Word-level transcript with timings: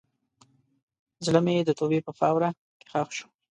زړه 1.25 1.39
مې 1.45 1.65
د 1.67 1.71
توبې 1.79 1.99
په 2.05 2.11
خاوره 2.19 2.49
کې 2.79 2.85
ښخ 2.91 3.09
شو. 3.17 3.27